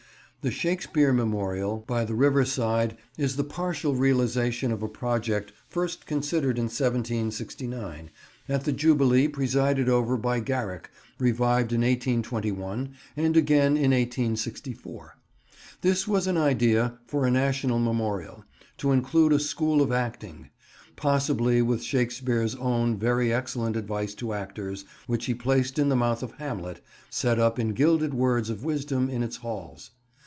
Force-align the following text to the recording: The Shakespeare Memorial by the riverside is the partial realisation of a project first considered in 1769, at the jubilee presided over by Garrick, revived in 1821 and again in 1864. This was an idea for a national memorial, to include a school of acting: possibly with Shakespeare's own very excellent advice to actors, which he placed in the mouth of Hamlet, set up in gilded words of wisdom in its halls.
The 0.43 0.49
Shakespeare 0.49 1.13
Memorial 1.13 1.83
by 1.85 2.03
the 2.03 2.15
riverside 2.15 2.97
is 3.15 3.35
the 3.35 3.43
partial 3.43 3.93
realisation 3.93 4.71
of 4.71 4.81
a 4.81 4.87
project 4.87 5.53
first 5.69 6.07
considered 6.07 6.57
in 6.57 6.63
1769, 6.63 8.09
at 8.49 8.63
the 8.63 8.71
jubilee 8.71 9.27
presided 9.27 9.87
over 9.87 10.17
by 10.17 10.39
Garrick, 10.39 10.89
revived 11.19 11.71
in 11.73 11.81
1821 11.81 12.89
and 13.15 13.37
again 13.37 13.77
in 13.77 13.91
1864. 13.91 15.15
This 15.81 16.07
was 16.07 16.25
an 16.25 16.37
idea 16.37 16.97
for 17.05 17.27
a 17.27 17.29
national 17.29 17.77
memorial, 17.77 18.43
to 18.79 18.93
include 18.93 19.33
a 19.33 19.39
school 19.39 19.79
of 19.79 19.91
acting: 19.91 20.49
possibly 20.95 21.61
with 21.61 21.83
Shakespeare's 21.83 22.55
own 22.55 22.97
very 22.97 23.31
excellent 23.31 23.75
advice 23.77 24.15
to 24.15 24.33
actors, 24.33 24.85
which 25.05 25.25
he 25.25 25.35
placed 25.35 25.77
in 25.77 25.89
the 25.89 25.95
mouth 25.95 26.23
of 26.23 26.31
Hamlet, 26.39 26.81
set 27.11 27.37
up 27.37 27.59
in 27.59 27.73
gilded 27.73 28.15
words 28.15 28.49
of 28.49 28.63
wisdom 28.63 29.07
in 29.07 29.21
its 29.21 29.35
halls. 29.35 29.91